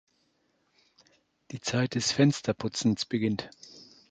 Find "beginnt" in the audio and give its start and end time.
3.05-3.51